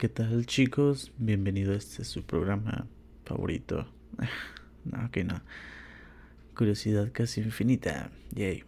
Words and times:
¿Qué 0.00 0.08
tal 0.08 0.46
chicos? 0.46 1.12
Bienvenido 1.18 1.74
a 1.74 1.76
este 1.76 2.04
su 2.04 2.22
programa 2.22 2.86
favorito. 3.26 3.86
No, 4.82 5.10
que 5.10 5.24
no. 5.24 5.42
Curiosidad 6.56 7.10
casi 7.12 7.42
infinita. 7.42 8.10
Yay. 8.34 8.64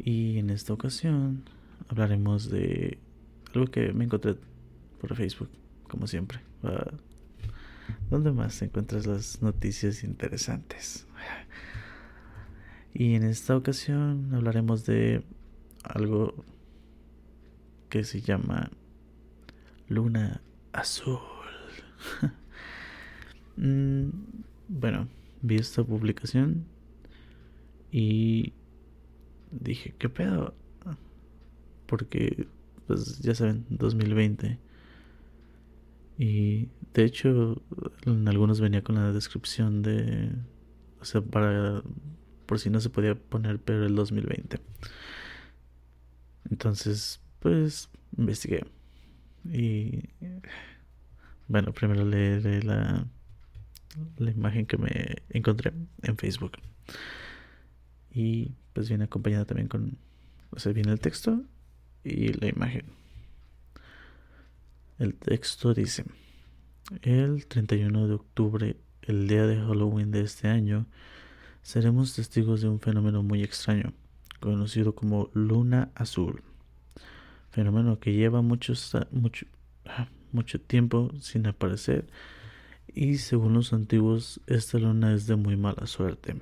Y 0.00 0.38
en 0.38 0.50
esta 0.50 0.72
ocasión 0.72 1.44
hablaremos 1.88 2.50
de 2.50 2.98
algo 3.54 3.68
que 3.68 3.92
me 3.92 4.06
encontré 4.06 4.34
por 5.00 5.14
Facebook, 5.14 5.50
como 5.88 6.08
siempre. 6.08 6.40
¿Dónde 8.10 8.32
más 8.32 8.60
encuentras 8.60 9.06
las 9.06 9.40
noticias 9.40 10.02
interesantes? 10.02 11.06
Y 12.92 13.14
en 13.14 13.22
esta 13.22 13.56
ocasión 13.56 14.34
hablaremos 14.34 14.84
de 14.84 15.22
algo 15.84 16.44
que 17.88 18.02
se 18.02 18.20
llama 18.20 18.68
Luna 19.92 20.40
Azul. 20.72 21.18
Mm, 23.54 24.08
bueno, 24.68 25.08
vi 25.42 25.56
esta 25.56 25.84
publicación 25.84 26.64
y 27.90 28.54
dije, 29.50 29.94
¿qué 29.98 30.08
pedo? 30.08 30.54
Porque, 31.86 32.48
pues 32.86 33.18
ya 33.18 33.34
saben, 33.34 33.66
2020. 33.68 34.58
Y 36.18 36.68
de 36.94 37.04
hecho, 37.04 37.60
en 38.06 38.26
algunos 38.26 38.60
venía 38.60 38.82
con 38.82 38.94
la 38.94 39.12
descripción 39.12 39.82
de, 39.82 40.32
o 41.00 41.04
sea, 41.04 41.20
para, 41.20 41.82
por 42.46 42.58
si 42.58 42.70
no 42.70 42.80
se 42.80 42.88
podía 42.88 43.14
poner, 43.14 43.58
pero 43.60 43.84
el 43.84 43.94
2020. 43.94 44.58
Entonces, 46.50 47.20
pues, 47.40 47.90
investigué. 48.16 48.64
Y 49.44 50.08
bueno, 51.48 51.72
primero 51.72 52.04
leeré 52.04 52.62
la, 52.62 53.06
la 54.16 54.30
imagen 54.30 54.66
que 54.66 54.78
me 54.78 55.16
encontré 55.30 55.72
en 56.02 56.16
Facebook. 56.16 56.52
Y 58.10 58.52
pues 58.72 58.88
viene 58.88 59.04
acompañada 59.04 59.44
también 59.44 59.68
con, 59.68 59.98
o 60.50 60.58
sea, 60.58 60.72
viene 60.72 60.92
el 60.92 61.00
texto 61.00 61.42
y 62.04 62.32
la 62.32 62.48
imagen. 62.48 62.84
El 64.98 65.14
texto 65.14 65.74
dice, 65.74 66.04
el 67.02 67.46
31 67.46 68.06
de 68.06 68.14
octubre, 68.14 68.76
el 69.02 69.26
día 69.26 69.46
de 69.46 69.56
Halloween 69.56 70.10
de 70.10 70.20
este 70.20 70.48
año, 70.48 70.86
seremos 71.62 72.14
testigos 72.14 72.60
de 72.60 72.68
un 72.68 72.80
fenómeno 72.80 73.22
muy 73.22 73.42
extraño, 73.42 73.92
conocido 74.40 74.94
como 74.94 75.30
luna 75.34 75.90
azul 75.94 76.42
fenómeno 77.52 78.00
que 78.00 78.12
lleva 78.12 78.42
mucho, 78.42 78.72
ah, 79.86 80.08
mucho 80.32 80.60
tiempo 80.60 81.12
sin 81.20 81.46
aparecer 81.46 82.06
y 82.94 83.18
según 83.18 83.54
los 83.54 83.72
antiguos 83.72 84.40
esta 84.46 84.78
luna 84.78 85.14
es 85.14 85.26
de 85.26 85.36
muy 85.36 85.56
mala 85.56 85.86
suerte. 85.86 86.36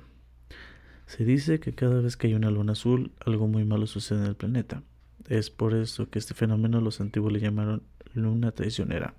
Se 1.05 1.25
dice 1.25 1.59
que 1.59 1.73
cada 1.73 2.01
vez 2.01 2.17
que 2.17 2.27
hay 2.27 2.33
una 2.33 2.51
luna 2.51 2.71
azul 2.73 3.11
algo 3.25 3.47
muy 3.47 3.65
malo 3.65 3.87
sucede 3.87 4.19
en 4.19 4.25
el 4.25 4.35
planeta. 4.35 4.83
Es 5.27 5.49
por 5.49 5.73
eso 5.75 6.09
que 6.09 6.19
este 6.19 6.33
fenómeno 6.33 6.81
los 6.81 7.01
antiguos 7.01 7.31
le 7.31 7.39
llamaron 7.39 7.83
luna 8.13 8.51
traicionera. 8.51 9.13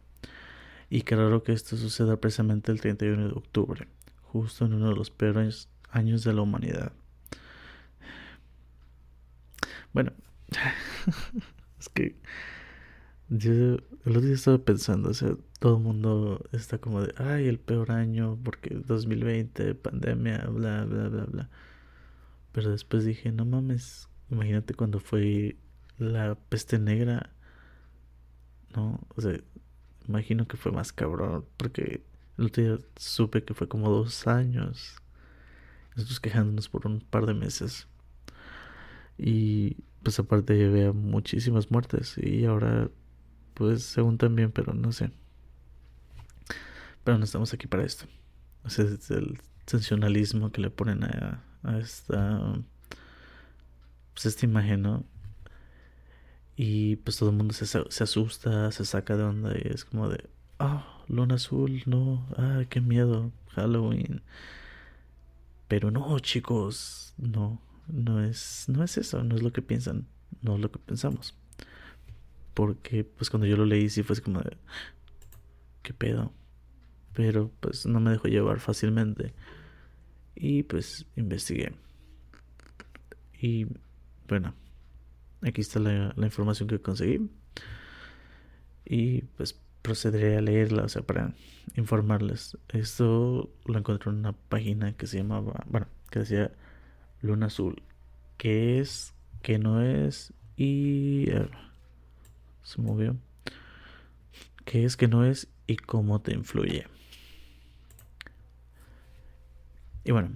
Y 0.90 1.02
qué 1.02 1.16
raro 1.16 1.42
que 1.42 1.52
esto 1.52 1.76
suceda 1.76 2.16
precisamente 2.18 2.72
el 2.72 2.80
31 2.80 3.28
de 3.28 3.32
octubre, 3.32 3.88
justo 4.22 4.66
en 4.66 4.74
uno 4.74 4.90
de 4.90 4.94
los 4.94 5.10
peores 5.10 5.68
años 5.90 6.24
de 6.24 6.34
la 6.34 6.42
humanidad. 6.42 6.92
Bueno, 9.92 10.12
Es 11.82 11.88
que 11.88 12.14
yo 13.28 13.52
el 13.52 13.80
otro 14.06 14.20
día 14.20 14.34
estaba 14.34 14.58
pensando, 14.58 15.10
o 15.10 15.14
sea, 15.14 15.36
todo 15.58 15.78
el 15.78 15.82
mundo 15.82 16.44
está 16.52 16.78
como 16.78 17.02
de, 17.02 17.12
ay, 17.16 17.48
el 17.48 17.58
peor 17.58 17.90
año 17.90 18.38
porque 18.44 18.70
2020, 18.86 19.74
pandemia, 19.74 20.46
bla, 20.46 20.84
bla, 20.84 21.08
bla, 21.08 21.24
bla. 21.24 21.50
Pero 22.52 22.70
después 22.70 23.04
dije, 23.04 23.32
no 23.32 23.44
mames, 23.44 24.08
imagínate 24.30 24.74
cuando 24.74 25.00
fue 25.00 25.56
la 25.98 26.36
peste 26.36 26.78
negra, 26.78 27.30
¿no? 28.76 29.00
O 29.16 29.20
sea, 29.20 29.40
imagino 30.06 30.46
que 30.46 30.56
fue 30.56 30.70
más 30.70 30.92
cabrón 30.92 31.44
porque 31.56 32.04
el 32.38 32.46
otro 32.46 32.62
día 32.62 32.78
supe 32.96 33.42
que 33.42 33.54
fue 33.54 33.66
como 33.68 33.90
dos 33.90 34.28
años. 34.28 35.02
Nosotros 35.96 36.20
quejándonos 36.20 36.68
por 36.68 36.86
un 36.86 37.00
par 37.00 37.26
de 37.26 37.34
meses. 37.34 37.88
Y 39.18 39.78
pues 40.02 40.18
aparte 40.18 40.56
llevé 40.56 40.92
muchísimas 40.92 41.70
muertes 41.70 42.16
y 42.18 42.44
ahora 42.44 42.90
pues 43.54 43.82
según 43.84 44.18
también, 44.18 44.50
pero 44.52 44.74
no 44.74 44.92
sé. 44.92 45.10
Pero 47.04 47.18
no 47.18 47.24
estamos 47.24 47.52
aquí 47.52 47.66
para 47.66 47.84
esto. 47.84 48.06
Es 48.64 48.78
el 48.78 49.40
sensacionalismo 49.66 50.52
que 50.52 50.60
le 50.60 50.70
ponen 50.70 51.04
a, 51.04 51.44
a 51.62 51.78
esta 51.78 52.54
pues 54.14 54.26
esta 54.26 54.46
imagen, 54.46 54.82
¿no? 54.82 55.04
Y 56.56 56.96
pues 56.96 57.16
todo 57.16 57.30
el 57.30 57.36
mundo 57.36 57.54
se, 57.54 57.66
se 57.66 58.04
asusta, 58.04 58.70
se 58.72 58.84
saca 58.84 59.16
de 59.16 59.24
onda 59.24 59.52
y 59.56 59.68
es 59.68 59.84
como 59.84 60.08
de, 60.08 60.28
ah, 60.58 61.02
luna 61.08 61.36
azul, 61.36 61.82
no, 61.86 62.26
ah, 62.36 62.62
qué 62.68 62.80
miedo, 62.80 63.32
Halloween. 63.50 64.22
Pero 65.68 65.90
no, 65.90 66.18
chicos, 66.18 67.14
no, 67.16 67.60
no 67.88 68.22
es, 68.22 68.66
no 68.68 68.82
es 68.82 68.98
eso, 68.98 69.22
no 69.22 69.36
es 69.36 69.42
lo 69.42 69.52
que 69.52 69.62
piensan, 69.62 70.06
no 70.40 70.54
es 70.56 70.60
lo 70.60 70.70
que 70.70 70.78
pensamos. 70.78 71.36
Porque 72.54 73.04
pues 73.04 73.30
cuando 73.30 73.46
yo 73.46 73.56
lo 73.56 73.64
leí 73.64 73.88
sí 73.88 74.02
fue 74.02 74.20
como 74.20 74.40
de, 74.40 74.56
¿qué 75.82 75.94
pedo? 75.94 76.32
Pero 77.14 77.50
pues 77.60 77.86
no 77.86 78.00
me 78.00 78.10
dejó 78.10 78.28
llevar 78.28 78.60
fácilmente. 78.60 79.34
Y 80.34 80.62
pues 80.62 81.06
investigué. 81.16 81.72
Y 83.40 83.66
bueno, 84.28 84.54
aquí 85.42 85.60
está 85.60 85.78
la, 85.78 86.12
la 86.16 86.26
información 86.26 86.68
que 86.68 86.80
conseguí. 86.80 87.30
Y 88.84 89.22
pues 89.22 89.58
procederé 89.82 90.36
a 90.36 90.40
leerla, 90.40 90.84
o 90.84 90.88
sea, 90.88 91.02
para 91.02 91.34
informarles. 91.76 92.56
Esto 92.68 93.50
lo 93.66 93.78
encontré 93.78 94.10
en 94.10 94.18
una 94.18 94.32
página 94.32 94.96
que 94.96 95.06
se 95.06 95.18
llamaba, 95.18 95.64
bueno, 95.68 95.86
que 96.10 96.20
decía 96.20 96.52
luna 97.22 97.46
azul. 97.46 97.82
¿Qué 98.36 98.80
es? 98.80 99.14
¿Qué 99.42 99.58
no 99.58 99.80
es? 99.80 100.32
Y... 100.56 101.26
se 102.62 102.82
movió. 102.82 103.16
¿Qué 104.64 104.84
es? 104.84 104.96
¿Qué 104.96 105.08
no 105.08 105.24
es? 105.24 105.48
Y 105.66 105.76
cómo 105.76 106.20
te 106.20 106.34
influye. 106.34 106.86
Y 110.04 110.10
bueno, 110.10 110.30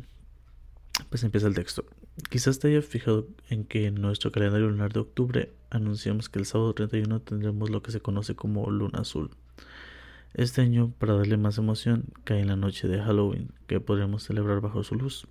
pues 1.10 1.24
empieza 1.24 1.48
el 1.48 1.54
texto. 1.54 1.84
Quizás 2.30 2.58
te 2.58 2.68
haya 2.68 2.82
fijado 2.82 3.26
en 3.50 3.64
que 3.64 3.86
en 3.86 3.96
nuestro 3.96 4.32
calendario 4.32 4.68
lunar 4.68 4.92
de 4.92 5.00
octubre 5.00 5.52
anunciamos 5.70 6.28
que 6.28 6.38
el 6.38 6.46
sábado 6.46 6.72
31 6.72 7.20
tendremos 7.20 7.70
lo 7.70 7.82
que 7.82 7.90
se 7.90 8.00
conoce 8.00 8.34
como 8.34 8.70
luna 8.70 9.00
azul. 9.00 9.30
Este 10.34 10.60
año, 10.60 10.92
para 10.98 11.14
darle 11.14 11.36
más 11.36 11.58
emoción, 11.58 12.04
cae 12.24 12.40
en 12.40 12.48
la 12.48 12.56
noche 12.56 12.88
de 12.88 13.02
Halloween, 13.02 13.52
que 13.66 13.80
podremos 13.80 14.22
celebrar 14.22 14.60
bajo 14.60 14.82
su 14.82 14.94
luz. 14.94 15.26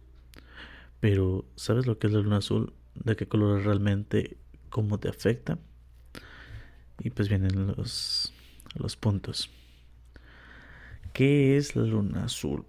Pero, 1.08 1.46
¿sabes 1.56 1.86
lo 1.86 2.00
que 2.00 2.08
es 2.08 2.14
la 2.14 2.20
luna 2.20 2.38
azul? 2.38 2.74
¿De 2.96 3.16
qué 3.16 3.28
color 3.28 3.60
es 3.60 3.66
realmente? 3.66 4.38
¿Cómo 4.72 4.98
te 4.98 5.08
afecta? 5.08 5.60
Y 6.98 7.12
pues 7.12 7.30
vienen 7.30 7.68
los, 7.68 8.34
los 8.74 8.96
puntos. 8.96 9.52
¿Qué 11.14 11.58
es 11.58 11.76
la 11.76 11.84
luna 11.84 12.24
azul? 12.24 12.66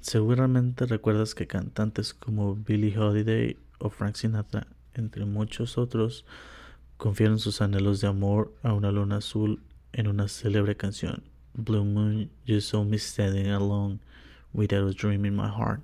Seguramente 0.00 0.86
recuerdas 0.86 1.34
que 1.34 1.46
cantantes 1.46 2.14
como 2.14 2.56
Billie 2.56 2.98
Holiday 2.98 3.58
o 3.78 3.90
Frank 3.90 4.14
Sinatra, 4.14 4.66
entre 4.94 5.26
muchos 5.26 5.76
otros, 5.76 6.24
confiaron 6.96 7.38
sus 7.38 7.60
anhelos 7.60 8.00
de 8.00 8.06
amor 8.06 8.54
a 8.62 8.72
una 8.72 8.90
luna 8.90 9.18
azul 9.18 9.62
en 9.92 10.08
una 10.08 10.28
célebre 10.28 10.78
canción, 10.78 11.24
Blue 11.52 11.84
Moon, 11.84 12.30
You 12.46 12.62
Saw 12.62 12.84
Me 12.84 12.96
Standing 12.96 13.48
Alone 13.48 13.98
Without 14.54 14.88
a 14.88 14.94
Dream 14.94 15.26
in 15.26 15.36
My 15.36 15.50
Heart. 15.50 15.82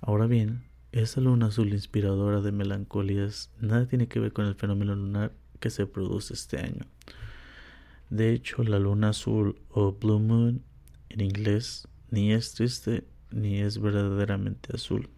Ahora 0.00 0.26
bien, 0.26 0.64
esa 0.92 1.20
luna 1.20 1.46
azul 1.46 1.72
inspiradora 1.72 2.40
de 2.40 2.52
melancolías 2.52 3.50
nada 3.60 3.86
tiene 3.86 4.08
que 4.08 4.20
ver 4.20 4.32
con 4.32 4.46
el 4.46 4.54
fenómeno 4.54 4.94
lunar 4.94 5.32
que 5.58 5.70
se 5.70 5.86
produce 5.86 6.34
este 6.34 6.58
año. 6.58 6.86
De 8.10 8.32
hecho, 8.32 8.62
la 8.62 8.78
luna 8.78 9.10
azul 9.10 9.58
o 9.70 9.92
blue 9.92 10.20
moon 10.20 10.62
en 11.08 11.20
inglés 11.22 11.88
ni 12.10 12.32
es 12.32 12.52
triste 12.54 13.04
ni 13.30 13.60
es 13.60 13.80
verdaderamente 13.80 14.74
azul. 14.74 15.08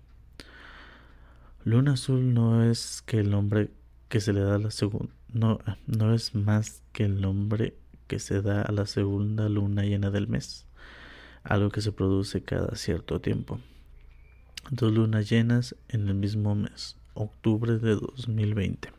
Luna 1.64 1.94
azul 1.94 2.32
no 2.32 2.62
es 2.64 3.02
que 3.02 3.18
el 3.18 3.30
nombre 3.30 3.70
que 4.08 4.20
se 4.20 4.32
le 4.32 4.40
da 4.40 4.54
a 4.54 4.58
la 4.58 4.70
segunda 4.70 5.12
no, 5.32 5.58
no 5.86 6.14
es 6.14 6.34
más 6.34 6.82
que 6.92 7.04
el 7.04 7.20
nombre 7.20 7.76
que 8.06 8.20
se 8.20 8.40
da 8.42 8.62
a 8.62 8.72
la 8.72 8.86
segunda 8.86 9.48
luna 9.48 9.82
llena 9.82 10.10
del 10.10 10.28
mes, 10.28 10.66
algo 11.42 11.68
que 11.70 11.82
se 11.82 11.92
produce 11.92 12.42
cada 12.42 12.74
cierto 12.76 13.20
tiempo 13.20 13.60
dos 14.70 14.92
lunas 14.92 15.28
llenas 15.30 15.74
en 15.88 16.08
el 16.08 16.14
mismo 16.14 16.54
mes, 16.54 16.96
octubre 17.14 17.78
de 17.78 17.94
2020. 17.94 18.90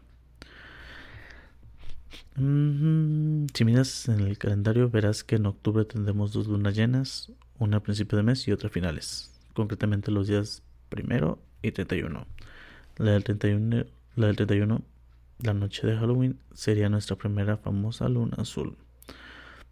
Mm, 2.35 3.47
si 3.53 3.65
miras 3.65 4.07
en 4.07 4.21
el 4.21 4.37
calendario 4.37 4.89
verás 4.89 5.23
que 5.23 5.35
en 5.35 5.45
octubre 5.45 5.85
tendremos 5.85 6.31
dos 6.31 6.47
lunas 6.47 6.75
llenas, 6.75 7.31
una 7.57 7.77
a 7.77 7.83
principio 7.83 8.17
de 8.17 8.23
mes 8.23 8.47
y 8.47 8.51
otra 8.51 8.69
a 8.69 8.71
finales, 8.71 9.31
concretamente 9.53 10.11
los 10.11 10.27
días 10.27 10.63
primero 10.89 11.39
y 11.61 11.71
31. 11.71 12.25
La 12.97 13.11
del 13.11 13.23
31, 13.23 13.85
la 14.15 14.27
del 14.27 14.35
31, 14.35 14.81
la 15.43 15.53
noche 15.53 15.87
de 15.87 15.97
Halloween, 15.97 16.39
sería 16.53 16.89
nuestra 16.89 17.15
primera 17.15 17.57
famosa 17.57 18.09
luna 18.09 18.37
azul. 18.39 18.75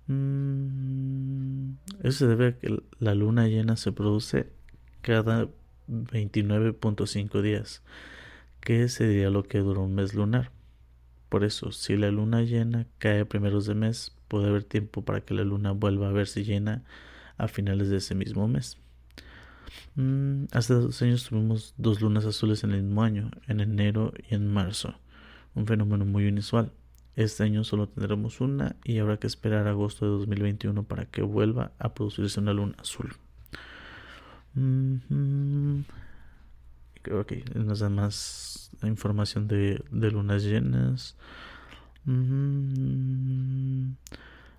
Mm, 0.08 1.72
eso 2.04 2.20
se 2.20 2.28
debe 2.28 2.48
a 2.48 2.58
que 2.58 2.82
la 3.00 3.16
luna 3.16 3.48
llena 3.48 3.76
se 3.76 3.92
produce 3.92 4.50
cada 5.02 5.48
29.5 5.88 7.42
días, 7.42 7.82
que 8.62 8.88
sería 8.90 9.30
lo 9.30 9.44
que 9.44 9.60
dura 9.60 9.82
un 9.82 9.96
mes 9.96 10.14
lunar. 10.14 10.52
Por 11.30 11.44
eso, 11.44 11.72
si 11.72 11.98
la 11.98 12.12
luna 12.12 12.44
llena 12.44 12.88
cae 13.00 13.22
a 13.22 13.26
primeros 13.26 13.66
de 13.66 13.76
mes, 13.76 14.16
puede 14.28 14.48
haber 14.48 14.64
tiempo 14.64 15.04
para 15.04 15.22
que 15.22 15.34
la 15.34 15.44
luna 15.44 15.72
vuelva 15.72 16.10
a 16.10 16.14
verse 16.14 16.44
llena 16.44 16.84
a 17.38 17.48
finales 17.48 17.90
de 17.90 17.98
ese 17.98 18.16
mismo 18.16 18.48
mes. 18.48 18.78
Mm, 19.96 20.46
hace 20.52 20.74
dos 20.74 21.02
años 21.02 21.26
tuvimos 21.28 21.74
dos 21.78 22.02
lunas 22.02 22.26
azules 22.26 22.64
en 22.64 22.72
el 22.72 22.84
mismo 22.84 23.04
año, 23.04 23.32
en 23.48 23.60
enero 23.60 24.14
y 24.30 24.36
en 24.36 24.52
marzo, 24.52 24.96
un 25.56 25.66
fenómeno 25.66 26.06
muy 26.06 26.28
inusual. 26.28 26.72
Este 27.16 27.44
año 27.44 27.64
solo 27.64 27.90
tendremos 27.90 28.42
una 28.42 28.76
y 28.84 29.00
habrá 29.00 29.18
que 29.18 29.28
esperar 29.28 29.68
agosto 29.68 30.06
de 30.06 30.12
2021 30.12 30.84
para 30.84 31.06
que 31.06 31.24
vuelva 31.24 31.72
a 31.80 31.94
producirse 31.94 32.40
una 32.40 32.54
luna 32.54 32.76
azul. 32.78 33.16
Creo 37.02 37.26
que 37.26 37.44
nos 37.56 37.80
da 37.80 37.90
más 37.90 38.72
información 38.84 39.48
de, 39.48 39.84
lunas 39.92 40.44
llenas. 40.44 41.16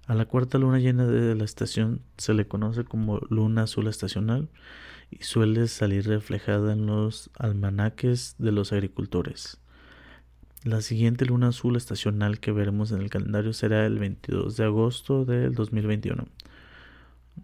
A 0.06 0.14
la 0.14 0.24
cuarta 0.26 0.58
luna 0.58 0.78
llena 0.78 1.06
de 1.06 1.34
la 1.34 1.44
estación 1.44 2.00
se 2.16 2.32
le 2.34 2.46
conoce 2.46 2.84
como 2.84 3.18
luna 3.28 3.64
azul 3.64 3.88
estacional 3.88 4.48
y 5.10 5.24
suele 5.24 5.68
salir 5.68 6.06
reflejada 6.06 6.72
en 6.72 6.86
los 6.86 7.30
almanaques 7.38 8.36
de 8.38 8.52
los 8.52 8.72
agricultores. 8.72 9.58
La 10.64 10.80
siguiente 10.80 11.24
luna 11.24 11.48
azul 11.48 11.76
estacional 11.76 12.40
que 12.40 12.52
veremos 12.52 12.92
en 12.92 13.00
el 13.00 13.10
calendario 13.10 13.52
será 13.52 13.86
el 13.86 13.98
22 13.98 14.56
de 14.56 14.64
agosto 14.64 15.24
del 15.24 15.54
2021. 15.54 16.26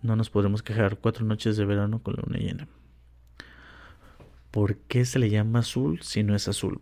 No 0.03 0.17
nos 0.17 0.31
podremos 0.31 0.63
quejar 0.63 0.99
cuatro 0.99 1.25
noches 1.25 1.57
de 1.57 1.65
verano 1.65 2.03
con 2.03 2.15
la 2.15 2.23
luna 2.27 2.39
llena. 2.39 2.69
¿Por 4.51 4.77
qué 4.77 5.05
se 5.05 5.19
le 5.19 5.31
llama 5.31 5.61
azul 5.61 6.01
si 6.03 6.23
no 6.23 6.35
es 6.35 6.49
azul? 6.49 6.81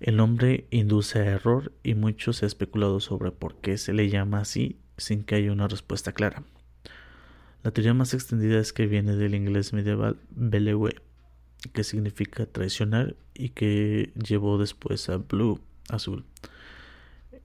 El 0.00 0.16
nombre 0.16 0.66
induce 0.70 1.20
a 1.20 1.24
error 1.24 1.72
y 1.82 1.94
mucho 1.94 2.32
se 2.32 2.44
ha 2.44 2.48
especulado 2.48 3.00
sobre 3.00 3.30
por 3.30 3.56
qué 3.56 3.78
se 3.78 3.94
le 3.94 4.10
llama 4.10 4.40
así 4.40 4.78
sin 4.98 5.24
que 5.24 5.36
haya 5.36 5.52
una 5.52 5.68
respuesta 5.68 6.12
clara. 6.12 6.42
La 7.62 7.70
teoría 7.70 7.94
más 7.94 8.14
extendida 8.14 8.58
es 8.60 8.72
que 8.72 8.86
viene 8.86 9.16
del 9.16 9.34
inglés 9.34 9.72
medieval 9.72 10.18
belewe, 10.30 10.94
que 11.72 11.84
significa 11.84 12.46
traicionar 12.46 13.16
y 13.34 13.50
que 13.50 14.12
llevó 14.14 14.58
después 14.58 15.08
a 15.08 15.16
blue, 15.16 15.60
azul. 15.88 16.24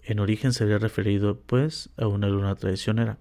En 0.04 0.20
origen 0.20 0.54
se 0.54 0.78
referido 0.78 1.40
pues 1.40 1.90
a 1.98 2.08
una 2.08 2.28
luna 2.28 2.56
traicionera, 2.56 3.18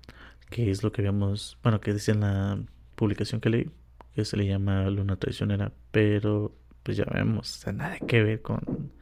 que 0.51 0.71
es 0.71 0.83
lo 0.83 0.93
que 0.93 1.03
habíamos, 1.03 1.59
bueno, 1.63 1.81
que 1.81 1.93
decía 1.93 2.15
en 2.15 2.21
la 2.21 2.63
publicación 2.97 3.41
que 3.41 3.51
leí, 3.51 3.71
que 4.15 4.25
se 4.25 4.37
le 4.37 4.47
llama 4.47 4.89
luna 4.91 5.17
traicionera, 5.17 5.73
pero 5.91 6.55
pues 6.83 6.97
ya 6.97 7.05
vemos, 7.05 7.65
nada 7.73 7.99
que 7.99 8.23
ver 8.23 8.43
con, 8.43 8.93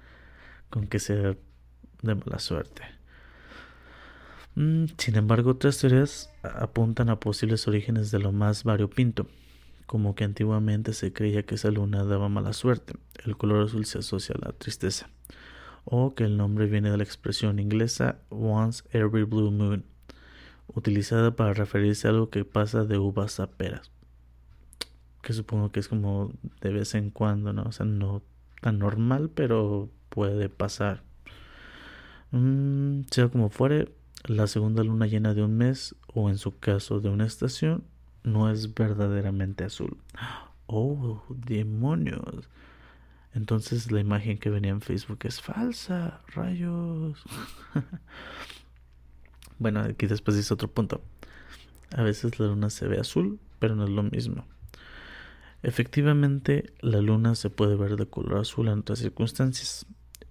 con 0.71 0.87
que 0.87 0.99
sea 0.99 1.37
de 2.03 2.15
mala 2.15 2.39
suerte. 2.39 2.83
Mm, 4.55 4.87
sin 4.97 5.17
embargo, 5.17 5.53
otras 5.53 5.79
teorías 5.79 6.31
apuntan 6.43 7.09
a 7.11 7.21
posibles 7.21 7.67
orígenes 7.69 8.11
de 8.11 8.19
lo 8.19 8.33
más 8.33 8.65
variopinto 8.65 9.27
como 9.89 10.15
que 10.15 10.25
antiguamente 10.25 10.93
se 10.93 11.15
creía 11.15 11.45
que 11.45 11.55
esa 11.55 11.71
luna 11.71 12.05
daba 12.05 12.29
mala 12.29 12.53
suerte, 12.53 12.93
el 13.25 13.39
color 13.39 13.65
azul 13.65 13.87
se 13.87 14.01
asocia 14.01 14.35
a 14.35 14.47
la 14.47 14.53
tristeza, 14.53 15.09
o 15.87 16.15
que 16.15 16.25
el 16.25 16.37
nombre 16.37 16.67
viene 16.67 16.91
de 16.91 16.99
la 16.99 17.05
expresión 17.05 17.59
inglesa 17.59 18.19
once 18.29 18.85
every 18.93 19.25
blue 19.25 19.51
moon, 19.51 19.87
utilizada 20.75 21.35
para 21.37 21.55
referirse 21.55 22.07
a 22.07 22.11
algo 22.11 22.31
que 22.31 22.45
pasa 22.45 22.85
de 22.85 22.99
uvas 22.99 23.41
a 23.41 23.51
peras, 23.51 23.91
que 25.23 25.33
supongo 25.33 25.71
que 25.73 25.81
es 25.81 25.89
como 25.89 26.33
de 26.61 26.71
vez 26.71 26.95
en 26.95 27.11
cuando, 27.11 27.53
¿no? 27.53 27.63
O 27.63 27.73
sea, 27.73 27.87
no 27.87 28.23
tan 28.61 28.79
normal, 28.79 29.31
pero 29.35 29.91
puede 30.09 30.49
pasar. 30.49 31.03
Mm, 32.31 33.03
sea 33.11 33.29
como 33.29 33.51
fuere, 33.51 33.95
la 34.25 34.47
segunda 34.47 34.83
luna 34.83 35.07
llena 35.07 35.35
de 35.35 35.43
un 35.43 35.57
mes, 35.57 35.95
o 36.15 36.29
en 36.29 36.39
su 36.39 36.59
caso 36.59 37.01
de 37.01 37.09
una 37.09 37.27
estación, 37.27 37.85
no 38.25 38.51
es 38.51 38.75
verdaderamente 38.75 39.65
azul. 39.65 39.97
Oh, 40.67 41.23
demonios. 41.31 42.49
Entonces 43.35 43.91
la 43.93 44.01
imagen 44.01 44.39
que 44.39 44.51
venía 44.51 44.71
en 44.71 44.81
Facebook 44.81 45.21
es 45.23 45.41
falsa, 45.41 46.21
rayos. 46.35 47.23
bueno, 49.59 49.81
aquí 49.81 50.07
después 50.07 50.37
dice 50.37 50.55
otro 50.55 50.69
punto. 50.69 51.03
A 51.97 52.03
veces 52.03 52.39
la 52.39 52.47
luna 52.47 52.71
se 52.71 52.87
ve 52.87 52.99
azul, 52.99 53.39
pero 53.59 53.75
no 53.75 53.85
es 53.85 53.91
lo 53.91 54.03
mismo. 54.03 54.47
Efectivamente, 55.63 56.73
la 56.81 57.01
luna 57.01 57.35
se 57.35 57.51
puede 57.51 57.77
ver 57.77 57.97
de 57.97 58.07
color 58.07 58.39
azul 58.39 58.69
en 58.69 58.81
otras 58.81 59.01
circunstancias. 59.01 59.87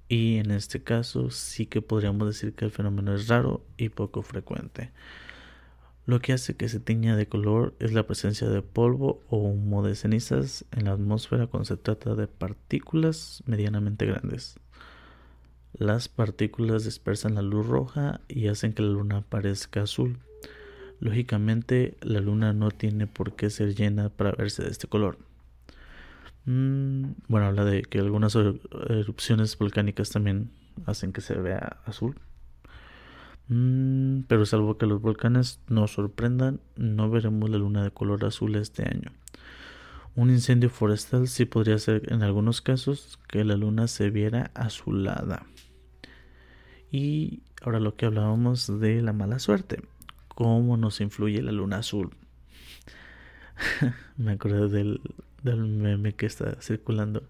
Y 0.09 0.37
en 0.37 0.51
este 0.51 0.81
caso 0.83 1.29
sí 1.31 1.65
que 1.65 1.81
podríamos 1.81 2.27
decir 2.27 2.53
que 2.53 2.65
el 2.65 2.71
fenómeno 2.71 3.13
es 3.13 3.27
raro 3.27 3.65
y 3.75 3.89
poco 3.89 4.21
frecuente. 4.21 4.91
Lo 6.05 6.21
que 6.21 6.31
hace 6.31 6.55
que 6.55 6.69
se 6.69 6.79
tiña 6.79 7.17
de 7.17 7.27
color 7.27 7.75
es 7.79 7.91
la 7.91 8.07
presencia 8.07 8.47
de 8.47 8.61
polvo 8.61 9.21
o 9.27 9.39
humo 9.39 9.83
de 9.83 9.95
cenizas 9.95 10.63
en 10.71 10.85
la 10.85 10.93
atmósfera 10.93 11.47
cuando 11.47 11.65
se 11.65 11.75
trata 11.75 12.15
de 12.15 12.27
partículas 12.27 13.43
medianamente 13.45 14.05
grandes. 14.05 14.57
Las 15.79 16.09
partículas 16.09 16.85
dispersan 16.85 17.35
la 17.35 17.43
luz 17.43 17.67
roja 17.67 18.21
y 18.27 18.47
hacen 18.47 18.73
que 18.73 18.81
la 18.81 18.89
luna 18.89 19.21
parezca 19.21 19.83
azul. 19.83 20.17
Lógicamente, 20.99 21.97
la 22.01 22.19
luna 22.19 22.53
no 22.53 22.71
tiene 22.71 23.05
por 23.05 23.35
qué 23.35 23.51
ser 23.51 23.75
llena 23.75 24.09
para 24.09 24.31
verse 24.31 24.63
de 24.63 24.69
este 24.69 24.87
color. 24.87 25.19
Mm, 26.45 27.11
bueno, 27.27 27.45
habla 27.45 27.63
de 27.63 27.83
que 27.83 27.99
algunas 27.99 28.35
erupciones 28.35 29.55
volcánicas 29.57 30.09
también 30.09 30.49
hacen 30.87 31.13
que 31.13 31.21
se 31.21 31.35
vea 31.35 31.77
azul. 31.85 32.15
Mm, 33.49 34.21
pero 34.27 34.45
salvo 34.47 34.77
que 34.79 34.87
los 34.87 35.01
volcanes 35.01 35.59
nos 35.67 35.91
sorprendan, 35.91 36.59
no 36.75 37.09
veremos 37.11 37.49
la 37.51 37.59
luna 37.59 37.83
de 37.83 37.91
color 37.91 38.25
azul 38.25 38.55
este 38.55 38.83
año. 38.83 39.11
Un 40.15 40.31
incendio 40.31 40.71
forestal 40.71 41.27
sí 41.27 41.45
podría 41.45 41.77
ser 41.77 42.11
en 42.11 42.23
algunos 42.23 42.61
casos 42.61 43.19
que 43.27 43.43
la 43.43 43.55
luna 43.55 43.87
se 43.87 44.09
viera 44.09 44.49
azulada. 44.55 45.45
Y 46.91 47.41
ahora 47.61 47.79
lo 47.79 47.95
que 47.95 48.05
hablábamos 48.05 48.79
de 48.79 49.01
la 49.01 49.13
mala 49.13 49.39
suerte, 49.39 49.81
cómo 50.29 50.77
nos 50.77 51.01
influye 51.01 51.41
la 51.41 51.51
luna 51.51 51.79
azul. 51.79 52.11
Me 54.17 54.33
acuerdo 54.33 54.69
del, 54.69 55.01
del 55.43 55.57
meme 55.57 56.13
que 56.13 56.25
está 56.25 56.61
circulando. 56.61 57.23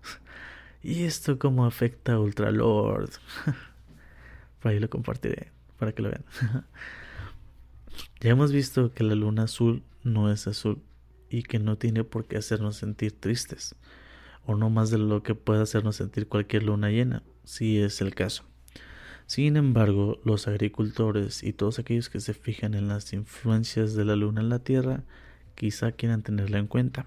¿Y 0.84 1.04
esto 1.04 1.40
cómo 1.40 1.66
afecta 1.66 2.14
a 2.14 2.20
Ultralord? 2.20 3.10
Por 4.62 4.72
ahí 4.72 4.80
lo 4.80 4.90
compartiré 4.90 5.52
para 5.78 5.92
que 5.92 6.02
lo 6.02 6.10
vean. 6.10 6.26
ya 8.20 8.30
hemos 8.30 8.52
visto 8.52 8.94
que 8.94 9.04
la 9.04 9.16
luna 9.16 9.44
azul 9.44 9.84
no 10.04 10.32
es 10.32 10.48
azul 10.48 10.82
y 11.30 11.44
que 11.44 11.60
no 11.60 11.78
tiene 11.78 12.04
por 12.04 12.26
qué 12.26 12.38
hacernos 12.38 12.78
sentir 12.78 13.12
tristes, 13.12 13.76
o 14.46 14.56
no 14.56 14.70
más 14.70 14.90
de 14.90 14.98
lo 14.98 15.24
que 15.24 15.36
puede 15.36 15.62
hacernos 15.62 15.98
sentir 15.98 16.28
cualquier 16.28 16.64
luna 16.64 16.90
llena, 16.90 17.24
si 17.44 17.80
es 17.80 18.02
el 18.02 18.16
caso. 18.16 18.46
Sin 19.27 19.57
embargo, 19.57 20.19
los 20.24 20.48
agricultores 20.48 21.43
y 21.43 21.53
todos 21.53 21.79
aquellos 21.79 22.10
que 22.10 22.19
se 22.19 22.34
fijan 22.34 22.74
en 22.74 22.88
las 22.88 23.13
influencias 23.13 23.93
de 23.93 24.05
la 24.05 24.15
luna 24.15 24.41
en 24.41 24.50
la 24.50 24.60
Tierra, 24.60 25.03
quizá 25.55 25.91
quieran 25.91 26.24
tenerla 26.24 26.57
en 26.57 26.67
cuenta. 26.67 27.05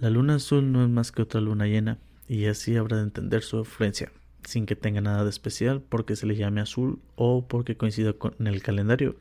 La 0.00 0.10
luna 0.10 0.36
azul 0.36 0.70
no 0.70 0.84
es 0.84 0.90
más 0.90 1.10
que 1.10 1.22
otra 1.22 1.40
luna 1.40 1.66
llena, 1.66 1.98
y 2.28 2.46
así 2.46 2.76
habrá 2.76 2.98
de 2.98 3.04
entender 3.04 3.42
su 3.42 3.58
influencia 3.58 4.12
sin 4.44 4.66
que 4.66 4.76
tenga 4.76 5.00
nada 5.00 5.24
de 5.24 5.30
especial 5.30 5.82
porque 5.82 6.16
se 6.16 6.26
le 6.26 6.36
llame 6.36 6.60
azul 6.60 7.00
o 7.14 7.46
porque 7.46 7.76
coincida 7.76 8.14
en 8.38 8.46
el 8.46 8.62
calendario 8.62 9.16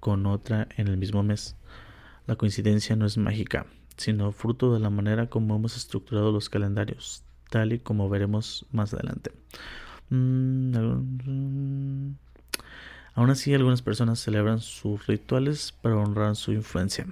con 0.00 0.26
otra 0.26 0.68
en 0.76 0.88
el 0.88 0.96
mismo 0.96 1.22
mes. 1.22 1.56
La 2.26 2.36
coincidencia 2.36 2.96
no 2.96 3.06
es 3.06 3.18
mágica, 3.18 3.66
sino 3.96 4.32
fruto 4.32 4.72
de 4.72 4.80
la 4.80 4.90
manera 4.90 5.28
como 5.28 5.56
hemos 5.56 5.76
estructurado 5.76 6.32
los 6.32 6.48
calendarios, 6.48 7.24
tal 7.50 7.72
y 7.72 7.78
como 7.78 8.08
veremos 8.08 8.66
más 8.70 8.94
adelante. 8.94 9.32
Mm, 10.10 10.74
aún 13.14 13.30
así, 13.30 13.54
algunas 13.54 13.82
personas 13.82 14.20
celebran 14.20 14.60
sus 14.60 15.06
rituales 15.06 15.72
para 15.72 15.96
honrar 15.96 16.36
su 16.36 16.52
influencia. 16.52 17.06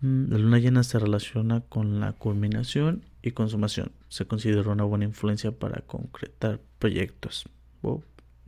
Mm, 0.00 0.30
la 0.30 0.38
luna 0.38 0.58
llena 0.58 0.82
se 0.82 0.98
relaciona 0.98 1.60
con 1.62 2.00
la 2.00 2.12
culminación 2.12 3.04
y 3.22 3.32
consumación. 3.32 3.92
Se 4.08 4.26
considera 4.26 4.70
una 4.70 4.84
buena 4.84 5.04
influencia 5.04 5.52
para 5.52 5.82
concretar 5.82 6.60
proyectos. 6.78 7.46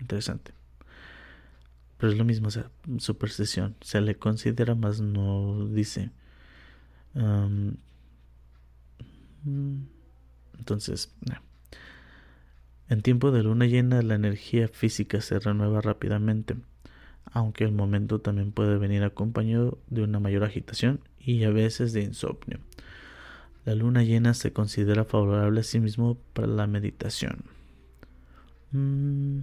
Interesante. 0.00 0.52
Pero 1.98 2.12
es 2.12 2.18
lo 2.18 2.24
mismo, 2.24 2.48
o 2.48 2.50
sea, 2.50 2.70
superstición. 2.98 3.76
Se 3.82 4.00
le 4.00 4.16
considera 4.16 4.74
más 4.74 5.00
no 5.00 5.66
dice. 5.68 6.10
Mm, 7.14 7.70
entonces, 10.58 11.12
en 12.90 13.02
tiempo 13.02 13.30
de 13.30 13.44
luna 13.44 13.66
llena 13.66 14.02
la 14.02 14.16
energía 14.16 14.66
física 14.66 15.20
se 15.20 15.38
renueva 15.38 15.80
rápidamente, 15.80 16.56
aunque 17.24 17.62
el 17.62 17.70
momento 17.70 18.20
también 18.20 18.50
puede 18.50 18.78
venir 18.78 19.04
acompañado 19.04 19.78
de 19.88 20.02
una 20.02 20.18
mayor 20.18 20.42
agitación 20.42 21.00
y 21.20 21.44
a 21.44 21.50
veces 21.50 21.92
de 21.92 22.02
insomnio. 22.02 22.58
La 23.64 23.76
luna 23.76 24.02
llena 24.02 24.34
se 24.34 24.52
considera 24.52 25.04
favorable 25.04 25.60
a 25.60 25.62
sí 25.62 25.78
mismo 25.78 26.18
para 26.32 26.48
la 26.48 26.66
meditación. 26.66 27.44
Mm, 28.72 29.40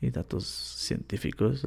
y 0.00 0.10
datos 0.10 0.46
científicos. 0.46 1.64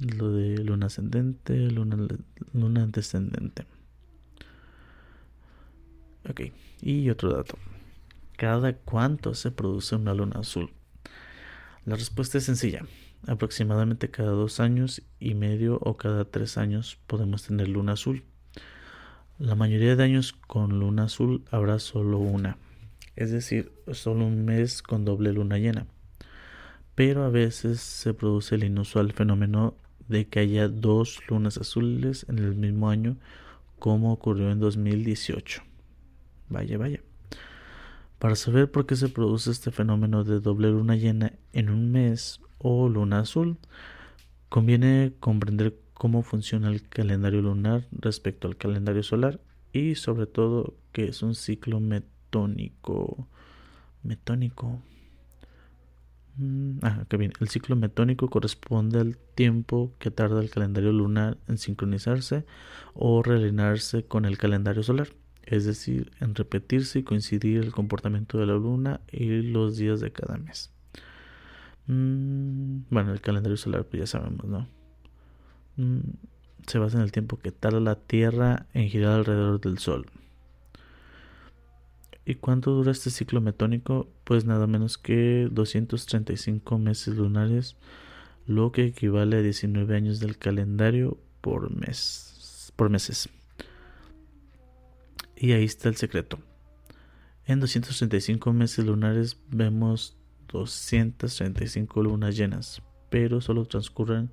Lo 0.00 0.32
de 0.32 0.58
luna 0.58 0.86
ascendente, 0.86 1.70
luna 1.70 2.86
descendente. 2.88 3.64
Ok, 6.28 6.40
y 6.80 7.10
otro 7.10 7.32
dato. 7.32 7.58
¿Cada 8.36 8.72
cuánto 8.72 9.34
se 9.34 9.50
produce 9.50 9.94
una 9.94 10.14
luna 10.14 10.40
azul? 10.40 10.72
La 11.84 11.96
respuesta 11.96 12.38
es 12.38 12.44
sencilla. 12.44 12.86
Aproximadamente 13.26 14.10
cada 14.10 14.30
dos 14.30 14.58
años 14.58 15.02
y 15.20 15.34
medio 15.34 15.78
o 15.82 15.96
cada 15.96 16.24
tres 16.24 16.56
años 16.56 16.98
podemos 17.06 17.42
tener 17.44 17.68
luna 17.68 17.92
azul. 17.92 18.24
La 19.38 19.54
mayoría 19.54 19.96
de 19.96 20.04
años 20.04 20.32
con 20.32 20.78
luna 20.78 21.04
azul 21.04 21.44
habrá 21.50 21.78
solo 21.78 22.18
una, 22.18 22.56
es 23.16 23.30
decir, 23.30 23.72
solo 23.92 24.26
un 24.26 24.44
mes 24.44 24.82
con 24.82 25.04
doble 25.04 25.32
luna 25.32 25.58
llena. 25.58 25.86
Pero 26.94 27.24
a 27.24 27.28
veces 27.28 27.80
se 27.80 28.14
produce 28.14 28.54
el 28.54 28.64
inusual 28.64 29.12
fenómeno 29.12 29.74
de 30.08 30.26
que 30.26 30.40
haya 30.40 30.68
dos 30.68 31.20
lunas 31.28 31.58
azules 31.58 32.24
en 32.28 32.38
el 32.38 32.54
mismo 32.54 32.88
año, 32.88 33.16
como 33.78 34.12
ocurrió 34.12 34.50
en 34.50 34.60
2018. 34.60 35.62
Vaya, 36.54 36.78
vaya. 36.78 37.00
Para 38.20 38.36
saber 38.36 38.70
por 38.70 38.86
qué 38.86 38.94
se 38.94 39.08
produce 39.08 39.50
este 39.50 39.72
fenómeno 39.72 40.22
de 40.22 40.38
doble 40.38 40.70
luna 40.70 40.94
llena 40.94 41.32
en 41.52 41.68
un 41.68 41.90
mes 41.90 42.40
o 42.58 42.88
luna 42.88 43.18
azul, 43.18 43.58
conviene 44.48 45.14
comprender 45.18 45.74
cómo 45.94 46.22
funciona 46.22 46.70
el 46.70 46.88
calendario 46.88 47.42
lunar 47.42 47.88
respecto 47.90 48.46
al 48.46 48.56
calendario 48.56 49.02
solar 49.02 49.40
y 49.72 49.96
sobre 49.96 50.26
todo 50.26 50.74
que 50.92 51.06
es 51.06 51.24
un 51.24 51.34
ciclo 51.34 51.80
metónico. 51.80 53.26
Metónico. 54.04 54.80
Mm, 56.36 56.78
ah, 56.82 57.04
bien. 57.18 57.32
El 57.40 57.48
ciclo 57.48 57.74
metónico 57.74 58.30
corresponde 58.30 59.00
al 59.00 59.16
tiempo 59.34 59.92
que 59.98 60.12
tarda 60.12 60.40
el 60.40 60.50
calendario 60.50 60.92
lunar 60.92 61.36
en 61.48 61.58
sincronizarse 61.58 62.44
o 62.94 63.24
realinearse 63.24 64.04
con 64.04 64.24
el 64.24 64.38
calendario 64.38 64.84
solar, 64.84 65.08
es 65.46 65.64
decir, 65.64 66.12
en 66.20 66.34
repetirse 66.34 67.00
y 67.00 67.02
coincidir 67.02 67.62
el 67.62 67.72
comportamiento 67.72 68.38
de 68.38 68.46
la 68.46 68.54
luna 68.54 69.00
y 69.10 69.42
los 69.42 69.76
días 69.76 70.00
de 70.00 70.12
cada 70.12 70.36
mes. 70.38 70.70
Mm, 71.86 72.84
bueno, 72.90 73.12
el 73.12 73.20
calendario 73.20 73.56
solar, 73.56 73.84
pues 73.84 74.00
ya 74.00 74.06
sabemos, 74.06 74.46
¿no? 74.46 74.68
Mm, 75.76 76.00
se 76.66 76.78
basa 76.78 76.96
en 76.96 77.04
el 77.04 77.12
tiempo 77.12 77.38
que 77.38 77.52
tarda 77.52 77.80
la 77.80 77.96
Tierra 77.96 78.66
en 78.72 78.88
girar 78.88 79.18
alrededor 79.18 79.60
del 79.60 79.78
Sol. 79.78 80.06
¿Y 82.26 82.36
cuánto 82.36 82.70
dura 82.70 82.90
este 82.90 83.10
ciclo 83.10 83.42
metónico? 83.42 84.08
Pues 84.24 84.46
nada 84.46 84.66
menos 84.66 84.96
que 84.96 85.48
235 85.50 86.78
meses 86.78 87.14
lunares, 87.16 87.76
lo 88.46 88.72
que 88.72 88.86
equivale 88.86 89.36
a 89.36 89.42
19 89.42 89.94
años 89.94 90.20
del 90.20 90.38
calendario 90.38 91.18
por 91.42 91.70
mes, 91.70 92.72
por 92.76 92.88
meses. 92.88 93.28
Y 95.36 95.52
ahí 95.52 95.64
está 95.64 95.88
el 95.88 95.96
secreto. 95.96 96.38
En 97.46 97.60
235 97.60 98.52
meses 98.52 98.84
lunares 98.84 99.38
vemos 99.50 100.16
235 100.48 102.02
lunas 102.02 102.36
llenas, 102.36 102.82
pero 103.10 103.40
solo 103.40 103.66
transcurren 103.66 104.30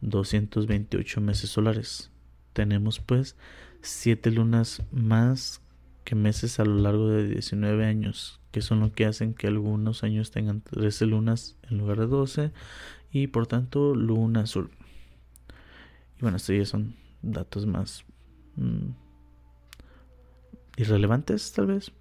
228 0.00 1.20
meses 1.20 1.50
solares. 1.50 2.10
Tenemos 2.52 3.00
pues 3.00 3.36
7 3.82 4.30
lunas 4.30 4.82
más 4.92 5.60
que 6.04 6.14
meses 6.14 6.60
a 6.60 6.64
lo 6.64 6.76
largo 6.76 7.08
de 7.08 7.28
19 7.28 7.84
años, 7.84 8.40
que 8.50 8.62
son 8.62 8.80
lo 8.80 8.92
que 8.92 9.06
hacen 9.06 9.34
que 9.34 9.46
algunos 9.46 10.04
años 10.04 10.30
tengan 10.30 10.60
13 10.60 11.06
lunas 11.06 11.56
en 11.68 11.78
lugar 11.78 11.98
de 11.98 12.06
12 12.06 12.52
y 13.10 13.26
por 13.26 13.46
tanto 13.46 13.94
luna 13.94 14.42
azul. 14.42 14.70
Y 16.18 16.22
bueno, 16.22 16.36
estos 16.36 16.56
ya 16.56 16.64
son 16.64 16.94
datos 17.22 17.66
más 17.66 18.04
mm, 18.56 19.03
irrelevantes 20.76 21.52
tal 21.52 21.66
vez 21.66 21.92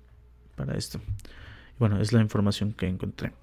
para 0.55 0.75
esto. 0.75 0.99
Y 1.75 1.79
bueno, 1.79 1.99
es 1.99 2.13
la 2.13 2.21
información 2.21 2.73
que 2.73 2.87
encontré. 2.87 3.33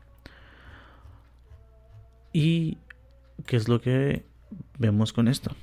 ¿Y 2.33 2.79
qué 3.47 3.57
es 3.57 3.69
lo 3.69 3.81
que 3.81 4.25
vemos 4.79 5.13
con 5.13 5.29
esto? 5.29 5.55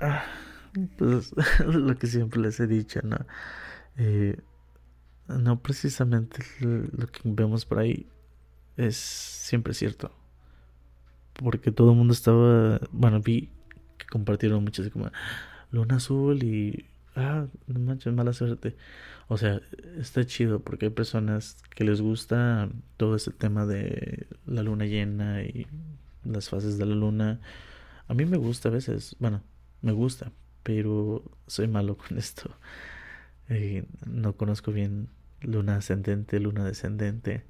Ah, 0.00 0.24
pues, 0.98 1.34
lo 1.66 1.96
que 1.96 2.06
siempre 2.06 2.40
les 2.40 2.60
he 2.60 2.66
dicho, 2.66 3.00
¿no? 3.02 3.18
Eh, 3.96 4.36
no 5.28 5.60
precisamente 5.60 6.44
lo 6.60 7.06
que 7.06 7.20
vemos 7.24 7.64
por 7.64 7.78
ahí 7.78 8.06
es 8.76 8.96
siempre 8.96 9.74
cierto. 9.74 10.12
Porque 11.34 11.72
todo 11.72 11.92
el 11.92 11.96
mundo 11.96 12.12
estaba, 12.12 12.80
bueno, 12.90 13.20
vi 13.20 13.50
que 13.96 14.06
compartieron 14.06 14.64
muchas 14.64 14.90
como 14.90 15.10
luna 15.70 15.96
azul 15.96 16.42
y 16.42 16.86
ah, 17.16 17.46
no 17.66 17.78
manches, 17.80 18.12
mala 18.12 18.32
suerte. 18.32 18.76
O 19.28 19.36
sea, 19.38 19.60
está 19.98 20.24
chido 20.26 20.60
porque 20.60 20.86
hay 20.86 20.90
personas 20.90 21.56
que 21.74 21.84
les 21.84 22.00
gusta 22.00 22.68
todo 22.96 23.16
ese 23.16 23.30
tema 23.30 23.66
de 23.66 24.26
la 24.46 24.62
luna 24.62 24.86
llena 24.86 25.42
y 25.42 25.66
las 26.24 26.48
fases 26.48 26.78
de 26.78 26.86
la 26.86 26.94
luna. 26.94 27.40
A 28.08 28.14
mí 28.14 28.24
me 28.26 28.36
gusta 28.36 28.68
a 28.68 28.72
veces, 28.72 29.16
bueno, 29.18 29.42
me 29.80 29.92
gusta, 29.92 30.32
pero 30.62 31.22
soy 31.46 31.68
malo 31.68 31.96
con 32.08 32.18
esto. 32.18 32.50
Eh, 33.48 33.84
no 34.06 34.36
conozco 34.36 34.72
bien 34.72 35.08
luna 35.40 35.76
ascendente, 35.76 36.40
luna 36.40 36.64
descendente. 36.64 37.44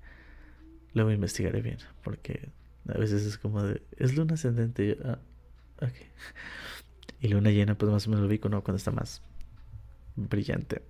Luego 0.94 1.10
investigaré 1.10 1.62
bien, 1.62 1.78
porque 2.04 2.50
a 2.88 2.98
veces 2.98 3.24
es 3.24 3.38
como 3.38 3.62
de, 3.62 3.82
es 3.96 4.14
luna 4.16 4.34
ascendente. 4.34 4.98
Ah, 5.04 5.18
y 7.20 7.28
luna 7.28 7.50
llena, 7.50 7.76
pues 7.76 7.90
más 7.90 8.06
o 8.06 8.10
menos 8.10 8.22
lo 8.22 8.28
vi 8.28 8.38
¿no? 8.38 8.62
cuando 8.62 8.76
está 8.76 8.90
más 8.90 9.22
brillante. 10.16 10.82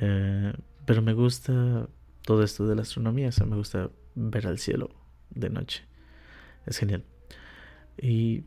Eh, 0.00 0.52
pero 0.86 1.02
me 1.02 1.12
gusta 1.12 1.88
todo 2.22 2.42
esto 2.42 2.66
de 2.66 2.76
la 2.76 2.82
astronomía, 2.82 3.28
o 3.28 3.32
sea, 3.32 3.46
me 3.46 3.56
gusta 3.56 3.90
ver 4.14 4.46
al 4.46 4.58
cielo 4.58 4.90
de 5.30 5.50
noche. 5.50 5.84
Es 6.66 6.78
genial. 6.78 7.04
Y 7.98 8.44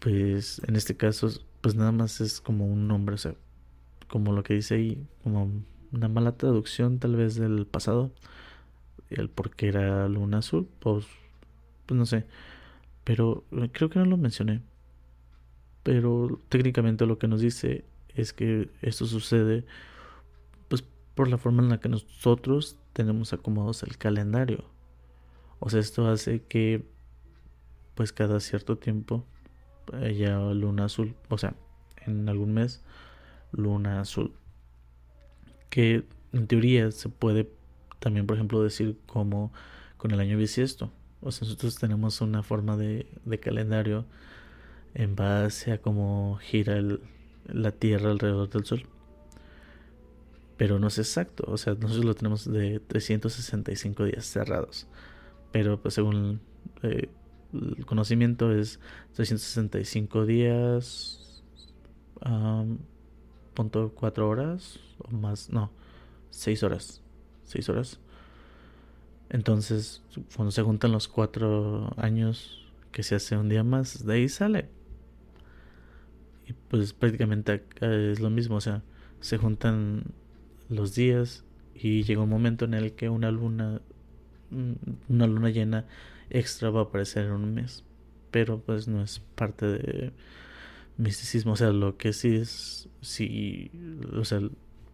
pues 0.00 0.60
en 0.66 0.76
este 0.76 0.96
caso, 0.96 1.28
pues 1.60 1.74
nada 1.74 1.92
más 1.92 2.20
es 2.20 2.40
como 2.40 2.66
un 2.66 2.88
nombre, 2.88 3.14
o 3.14 3.18
sea, 3.18 3.34
como 4.08 4.32
lo 4.32 4.42
que 4.42 4.54
dice 4.54 4.74
ahí, 4.74 5.06
como 5.22 5.50
una 5.92 6.08
mala 6.08 6.36
traducción 6.36 6.98
tal 6.98 7.16
vez 7.16 7.36
del 7.36 7.66
pasado, 7.66 8.12
el 9.10 9.28
por 9.30 9.54
qué 9.54 9.68
era 9.68 10.08
luna 10.08 10.38
azul, 10.38 10.68
pues, 10.80 11.06
pues 11.86 11.98
no 11.98 12.06
sé, 12.06 12.26
pero 13.04 13.44
eh, 13.52 13.70
creo 13.72 13.90
que 13.90 13.98
no 13.98 14.04
lo 14.04 14.16
mencioné, 14.16 14.62
pero 15.82 16.40
técnicamente 16.48 17.06
lo 17.06 17.18
que 17.18 17.28
nos 17.28 17.40
dice 17.40 17.84
es 18.20 18.32
que 18.32 18.70
esto 18.82 19.06
sucede 19.06 19.64
pues 20.68 20.84
por 21.14 21.28
la 21.28 21.38
forma 21.38 21.62
en 21.62 21.68
la 21.68 21.80
que 21.80 21.88
nosotros 21.88 22.78
tenemos 22.92 23.32
acomodados 23.32 23.82
el 23.84 23.96
calendario. 23.96 24.64
O 25.60 25.70
sea, 25.70 25.80
esto 25.80 26.08
hace 26.08 26.42
que 26.42 26.84
pues 27.94 28.12
cada 28.12 28.40
cierto 28.40 28.78
tiempo 28.78 29.24
haya 29.92 30.38
luna 30.38 30.84
azul, 30.84 31.16
o 31.28 31.38
sea, 31.38 31.54
en 32.06 32.28
algún 32.28 32.54
mes 32.54 32.82
luna 33.52 34.00
azul. 34.00 34.32
Que 35.70 36.04
en 36.32 36.46
teoría 36.46 36.90
se 36.90 37.08
puede 37.08 37.50
también, 37.98 38.26
por 38.26 38.36
ejemplo, 38.36 38.62
decir 38.62 38.98
como 39.06 39.52
con 39.96 40.10
el 40.12 40.20
año 40.20 40.36
bisiesto. 40.38 40.92
O 41.20 41.32
sea, 41.32 41.46
nosotros 41.46 41.76
tenemos 41.76 42.20
una 42.20 42.42
forma 42.42 42.76
de, 42.76 43.06
de 43.24 43.40
calendario 43.40 44.06
en 44.94 45.16
base 45.16 45.72
a 45.72 45.80
cómo 45.80 46.38
gira 46.40 46.76
el, 46.76 47.00
la 47.48 47.72
Tierra 47.72 48.10
alrededor 48.10 48.48
del 48.50 48.64
Sol. 48.64 48.86
Pero 50.56 50.78
no 50.78 50.88
es 50.88 50.98
exacto, 50.98 51.44
o 51.46 51.56
sea, 51.56 51.74
nosotros 51.74 52.04
lo 52.04 52.14
tenemos 52.14 52.50
de 52.50 52.80
365 52.80 54.04
días 54.04 54.26
cerrados. 54.26 54.86
Pero 55.52 55.80
pues 55.80 55.94
según 55.94 56.40
eh, 56.82 57.08
el 57.52 57.86
conocimiento 57.86 58.52
es 58.52 58.80
365 59.14 60.26
días, 60.26 61.42
punto 63.54 63.92
cuatro 63.94 64.28
horas 64.28 64.80
o 64.98 65.10
más, 65.10 65.50
no, 65.50 65.70
seis 66.30 66.62
horas, 66.62 67.02
seis 67.44 67.68
horas. 67.68 68.00
Entonces, 69.30 70.02
cuando 70.34 70.50
se 70.50 70.62
juntan 70.62 70.92
los 70.92 71.06
cuatro 71.08 71.92
años 71.96 72.66
que 72.92 73.02
se 73.02 73.14
hace 73.14 73.36
un 73.36 73.48
día 73.48 73.62
más, 73.62 74.04
de 74.04 74.14
ahí 74.14 74.28
sale. 74.28 74.68
Y 76.48 76.54
pues 76.68 76.94
prácticamente 76.94 77.62
es 77.80 78.20
lo 78.20 78.30
mismo, 78.30 78.56
o 78.56 78.60
sea, 78.60 78.82
se 79.20 79.36
juntan 79.36 80.04
los 80.70 80.94
días 80.94 81.44
y 81.74 82.04
llega 82.04 82.22
un 82.22 82.30
momento 82.30 82.64
en 82.64 82.74
el 82.74 82.92
que 82.92 83.10
una 83.10 83.30
luna, 83.30 83.82
mm, 84.50 84.72
una 85.10 85.26
luna 85.26 85.50
llena 85.50 85.84
extra 86.30 86.70
va 86.70 86.80
a 86.80 86.82
aparecer 86.84 87.26
en 87.26 87.32
un 87.32 87.54
mes. 87.54 87.84
Pero 88.30 88.60
pues 88.60 88.88
no 88.88 89.02
es 89.02 89.20
parte 89.34 89.66
de 89.66 90.12
misticismo, 90.96 91.52
o 91.52 91.56
sea, 91.56 91.70
lo 91.70 91.96
que 91.98 92.12
sí 92.12 92.36
es, 92.36 92.88
sí, 93.02 93.70
o 94.14 94.24
sea, 94.24 94.40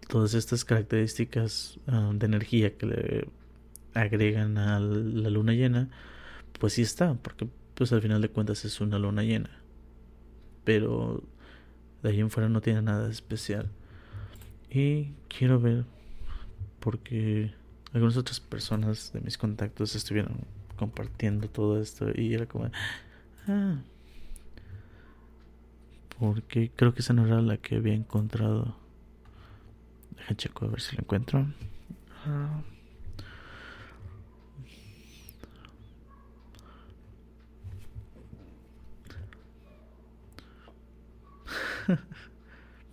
todas 0.09 0.35
estas 0.35 0.65
características 0.65 1.79
ah, 1.87 2.13
de 2.15 2.27
energía 2.27 2.77
que 2.77 2.87
le 2.87 3.29
agregan 3.95 4.59
a 4.59 4.81
la 4.81 5.31
luna 5.31 5.53
llena, 5.53 5.89
pues 6.59 6.75
sí 6.75 6.83
está, 6.83 7.15
porque 7.15 7.49
pues 7.75 7.93
al 7.93 8.03
final 8.03 8.23
de 8.23 8.29
cuentas 8.29 8.65
es 8.65 8.81
una 8.81 8.99
luna 8.99 9.23
llena. 9.23 9.51
Pero 10.65 11.23
de 12.05 12.11
ahí 12.11 12.21
en 12.21 12.31
fuera 12.31 12.51
no 12.51 12.61
tiene 12.61 12.83
nada 12.83 13.11
especial. 13.11 13.71
Y 14.71 15.13
quiero 15.29 15.59
ver, 15.59 15.85
porque 16.79 17.53
algunas 17.95 18.17
otras 18.19 18.41
personas 18.41 19.13
de 19.13 19.21
mis 19.21 19.39
contactos 19.39 19.97
estuvieron 19.97 20.37
compartiendo 20.77 21.49
todo 21.49 21.81
esto 21.81 22.11
y 22.15 22.35
era 22.35 22.47
como, 22.47 22.71
ah, 23.49 23.79
porque 26.19 26.71
creo 26.77 26.93
que 26.93 27.01
esa 27.01 27.15
no 27.15 27.27
era 27.27 27.41
la 27.41 27.57
que 27.57 27.77
había 27.77 27.95
encontrado. 27.95 28.77
Deja 30.17 30.35
checo 30.35 30.67
a 30.67 30.69
ver 30.69 30.81
si 30.83 30.97
la 30.97 31.03
encuentro. 31.03 31.47
Ah. 32.27 32.61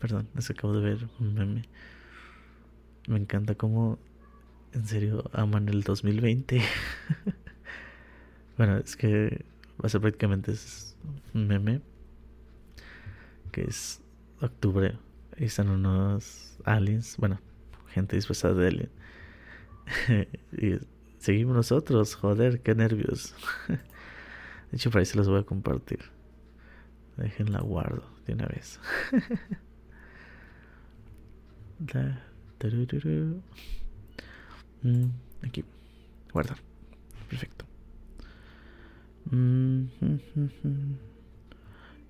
Perdón, 0.01 0.27
es 0.36 0.48
que 0.48 0.53
acabo 0.53 0.74
de 0.74 0.81
ver 0.81 1.08
un 1.20 1.36
meme. 1.36 1.62
Me 3.08 3.17
encanta 3.17 3.53
cómo 3.53 4.00
en 4.74 4.88
serio 4.88 5.29
aman 5.31 5.70
el 5.70 5.84
2020. 5.84 6.60
bueno, 8.58 8.77
es 8.77 8.96
que 8.96 9.46
va 9.74 9.86
a 9.86 9.89
ser 9.89 10.01
prácticamente 10.01 10.53
un 11.36 11.48
meme 11.48 11.81
que 13.51 13.62
es 13.62 14.01
octubre 14.41 14.98
y 15.38 15.46
están 15.46 15.70
unos 15.70 16.58
aliens, 16.65 17.17
bueno, 17.17 17.39
gente 17.89 18.15
disfrazada 18.15 18.55
de 18.55 18.67
alien. 18.67 18.89
y 20.51 20.79
seguimos 21.20 21.55
nosotros, 21.55 22.15
joder, 22.15 22.62
qué 22.62 22.74
nervios. 22.74 23.36
de 23.67 23.77
hecho, 24.77 24.89
por 24.89 24.98
ahí 24.98 25.05
se 25.05 25.17
los 25.17 25.29
voy 25.29 25.41
a 25.41 25.43
compartir. 25.43 26.00
Déjenla 27.17 27.60
guardo 27.62 28.03
de 28.25 28.34
una 28.34 28.48
vez. 28.48 28.79
Mm, 34.83 35.05
aquí, 35.45 35.63
guardar. 36.31 36.57
Perfecto. 37.29 37.65
Mm, 39.31 39.85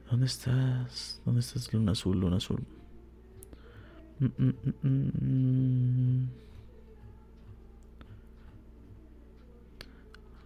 ¿Dónde 0.10 0.25
estás? 0.25 1.21
¿Dónde 1.25 1.41
estás, 1.41 1.71
Luna 1.73 1.91
Azul? 1.93 2.19
Luna 2.19 2.38
Azul. 2.38 2.63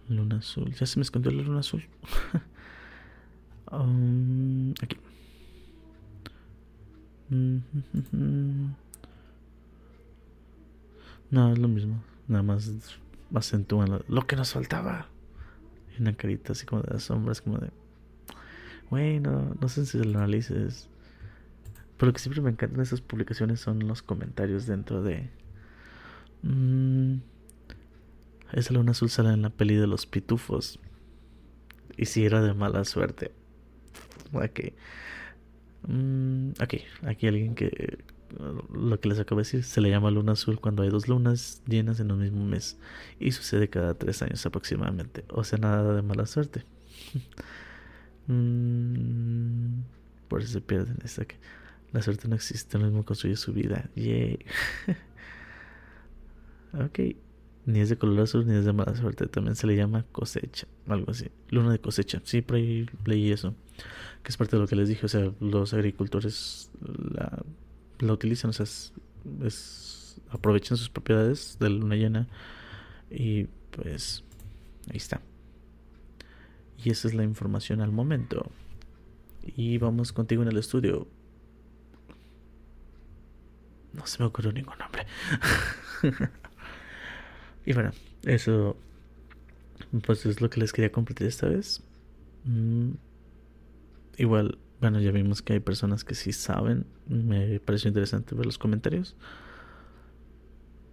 Luna 0.08 0.36
Azul. 0.38 0.72
Ya 0.74 0.86
se 0.86 0.98
me 0.98 1.02
escondió 1.02 1.30
la 1.32 1.42
Luna 1.42 1.60
Azul. 1.60 1.84
Um, 3.72 4.74
aquí. 4.80 4.96
No, 11.30 11.52
es 11.52 11.58
lo 11.58 11.68
mismo. 11.68 12.02
Nada 12.28 12.42
más 12.42 12.70
acentúan 13.34 14.02
lo, 14.08 14.26
que 14.26 14.36
nos 14.36 14.52
faltaba. 14.52 15.08
Y 15.96 16.02
una 16.02 16.16
carita 16.16 16.52
así 16.52 16.66
como 16.66 16.82
de 16.82 16.92
las 16.92 17.04
sombras, 17.04 17.40
como 17.40 17.58
de. 17.58 17.70
Bueno, 18.90 19.56
no 19.60 19.68
sé 19.68 19.86
si 19.86 19.98
lo 19.98 20.18
analices. 20.18 20.88
Pero 21.96 22.08
lo 22.08 22.12
que 22.12 22.20
siempre 22.20 22.42
me 22.42 22.50
encantan 22.50 22.80
esas 22.80 23.00
publicaciones 23.00 23.60
son 23.60 23.86
los 23.86 24.02
comentarios 24.02 24.66
dentro 24.66 25.02
de. 25.02 25.30
Mmm, 26.42 27.16
esa 28.52 28.74
luna 28.74 28.92
azul 28.92 29.10
sale 29.10 29.30
en 29.30 29.42
la 29.42 29.50
peli 29.50 29.74
de 29.74 29.86
los 29.86 30.06
pitufos. 30.06 30.78
Y 31.96 32.06
si 32.06 32.24
era 32.24 32.42
de 32.42 32.54
mala 32.54 32.84
suerte. 32.84 33.32
Ok. 34.32 34.60
Mm, 35.88 36.50
aquí, 36.58 36.82
aquí 37.02 37.26
alguien 37.26 37.54
que 37.54 37.98
lo 38.72 39.00
que 39.00 39.08
les 39.08 39.18
acabo 39.18 39.40
de 39.40 39.44
decir 39.44 39.64
se 39.64 39.80
le 39.80 39.90
llama 39.90 40.10
luna 40.10 40.32
azul 40.32 40.60
cuando 40.60 40.82
hay 40.82 40.90
dos 40.90 41.08
lunas 41.08 41.62
llenas 41.66 42.00
en 42.00 42.10
un 42.12 42.20
mismo 42.20 42.44
mes 42.44 42.78
y 43.20 43.32
sucede 43.32 43.68
cada 43.68 43.94
tres 43.94 44.22
años 44.22 44.44
aproximadamente. 44.46 45.24
O 45.28 45.44
sea, 45.44 45.58
nada 45.58 45.94
de 45.94 46.02
mala 46.02 46.26
suerte. 46.26 46.64
Mm, 48.28 49.82
por 50.26 50.42
eso 50.42 50.54
se 50.54 50.60
pierden. 50.60 50.98
Esta 51.04 51.24
que 51.24 51.36
la 51.92 52.02
suerte 52.02 52.26
no 52.26 52.34
existe, 52.34 52.76
lo 52.76 52.86
mismo 52.86 53.04
construye 53.04 53.36
su 53.36 53.52
vida. 53.52 53.88
Yay. 53.94 54.40
ok. 56.72 56.98
Ni 57.66 57.78
es 57.78 57.88
de 57.88 57.96
color 57.96 58.18
azul 58.24 58.44
ni 58.44 58.56
es 58.56 58.64
de 58.64 58.72
mala 58.72 58.96
suerte. 58.96 59.28
También 59.28 59.54
se 59.54 59.68
le 59.68 59.76
llama 59.76 60.04
cosecha. 60.10 60.66
Algo 60.88 61.12
así. 61.12 61.30
Luna 61.50 61.70
de 61.70 61.78
cosecha. 61.78 62.20
Sí, 62.24 62.42
por 62.42 62.56
ahí 62.56 62.90
leí 63.04 63.30
eso 63.30 63.54
que 64.26 64.30
es 64.30 64.36
parte 64.36 64.56
de 64.56 64.62
lo 64.62 64.66
que 64.66 64.74
les 64.74 64.88
dije, 64.88 65.06
o 65.06 65.08
sea, 65.08 65.30
los 65.38 65.72
agricultores 65.72 66.68
la 68.00 68.12
utilizan, 68.12 68.50
o 68.50 68.52
sea, 68.52 68.64
es, 69.44 70.20
aprovechan 70.30 70.76
sus 70.76 70.88
propiedades 70.90 71.56
de 71.60 71.70
la 71.70 71.76
luna 71.76 71.96
llena 71.96 72.28
y 73.10 73.44
pues 73.70 74.24
ahí 74.90 74.96
está. 74.96 75.20
Y 76.84 76.90
esa 76.90 77.08
es 77.08 77.14
la 77.14 77.24
información 77.24 77.80
al 77.80 77.92
momento. 77.92 78.50
Y 79.42 79.78
vamos 79.78 80.12
contigo 80.12 80.42
en 80.42 80.48
el 80.48 80.58
estudio. 80.58 81.06
No 83.92 84.06
se 84.06 84.18
me 84.18 84.26
ocurrió 84.26 84.52
ningún 84.52 84.76
nombre. 84.78 85.06
y 87.66 87.72
bueno, 87.72 87.92
eso 88.24 88.76
pues 90.04 90.26
es 90.26 90.40
lo 90.40 90.50
que 90.50 90.60
les 90.60 90.72
quería 90.72 90.92
compartir 90.92 91.26
esta 91.26 91.48
vez. 91.48 91.82
Mm, 92.44 92.92
igual, 94.18 94.58
bueno, 94.80 95.00
ya 95.00 95.10
vimos 95.10 95.42
que 95.42 95.54
hay 95.54 95.60
personas 95.60 96.04
que 96.04 96.14
sí 96.14 96.32
saben. 96.32 96.86
Me 97.08 97.60
pareció 97.60 97.88
interesante 97.88 98.34
ver 98.34 98.46
los 98.46 98.58
comentarios. 98.58 99.16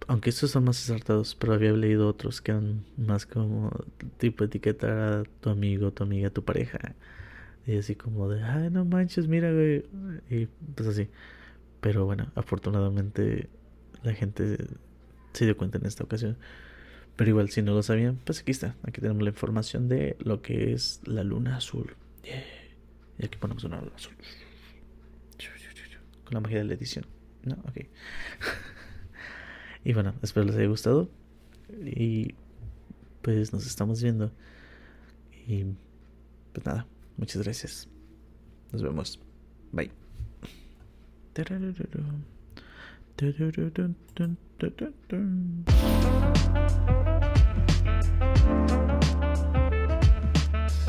Aunque 0.06 0.30
estos 0.30 0.50
son 0.50 0.64
más 0.64 0.78
acertados, 0.82 1.34
pero 1.34 1.54
había 1.54 1.72
leído 1.72 2.08
otros 2.08 2.40
que 2.40 2.52
eran 2.52 2.84
más 2.96 3.24
como 3.26 3.70
tipo 4.18 4.44
etiquetar 4.44 4.98
a 4.98 5.24
tu 5.40 5.50
amigo, 5.50 5.92
tu 5.92 6.02
amiga, 6.02 6.30
tu 6.30 6.44
pareja. 6.44 6.94
Y 7.66 7.76
así 7.76 7.94
como 7.94 8.28
de, 8.28 8.42
ay, 8.42 8.70
no 8.70 8.84
manches, 8.84 9.28
mira, 9.28 9.50
güey. 9.52 9.84
Y 10.30 10.46
pues 10.74 10.88
así. 10.88 11.08
Pero 11.80 12.04
bueno, 12.04 12.30
afortunadamente 12.34 13.48
la 14.02 14.12
gente 14.12 14.58
se 15.32 15.44
dio 15.44 15.56
cuenta 15.56 15.78
en 15.78 15.86
esta 15.86 16.04
ocasión. 16.04 16.36
Pero 17.16 17.30
igual, 17.30 17.50
si 17.50 17.62
no 17.62 17.74
lo 17.74 17.82
sabían, 17.82 18.18
pues 18.24 18.40
aquí 18.40 18.50
está. 18.50 18.76
Aquí 18.82 19.00
tenemos 19.00 19.22
la 19.22 19.30
información 19.30 19.88
de 19.88 20.16
lo 20.20 20.42
que 20.42 20.72
es 20.72 21.00
la 21.04 21.22
luna 21.24 21.56
azul. 21.56 21.94
Y 23.18 23.26
aquí 23.26 23.38
ponemos 23.38 23.64
una 23.64 23.78
azul. 23.78 24.14
Con 26.24 26.34
la 26.34 26.40
magia 26.40 26.58
de 26.58 26.64
la 26.64 26.74
edición. 26.74 27.06
¿No? 27.42 27.54
Ok. 27.68 27.86
y 29.84 29.92
bueno, 29.92 30.14
espero 30.22 30.46
les 30.46 30.56
haya 30.56 30.68
gustado. 30.68 31.10
Y 31.84 32.34
pues 33.22 33.52
nos 33.52 33.66
estamos 33.66 34.02
viendo. 34.02 34.32
Y 35.46 35.64
pues 36.52 36.66
nada, 36.66 36.86
muchas 37.16 37.42
gracias. 37.42 37.88
Nos 38.72 38.82
vemos. 38.82 39.20
Bye. 39.72 39.90